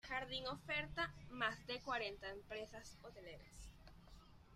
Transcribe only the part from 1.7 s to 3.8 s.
cuarenta empresas hoteleras.